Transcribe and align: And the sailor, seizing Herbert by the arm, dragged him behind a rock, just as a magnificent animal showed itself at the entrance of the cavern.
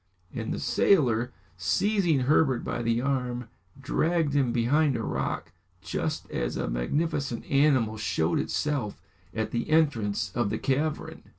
And 0.33 0.51
the 0.51 0.57
sailor, 0.59 1.31
seizing 1.57 2.21
Herbert 2.21 2.63
by 2.63 2.81
the 2.81 3.01
arm, 3.01 3.49
dragged 3.79 4.33
him 4.33 4.51
behind 4.51 4.95
a 4.97 5.03
rock, 5.03 5.51
just 5.79 6.27
as 6.31 6.57
a 6.57 6.67
magnificent 6.67 7.45
animal 7.45 7.97
showed 7.97 8.39
itself 8.39 8.99
at 9.31 9.51
the 9.51 9.69
entrance 9.69 10.31
of 10.33 10.49
the 10.49 10.57
cavern. 10.57 11.21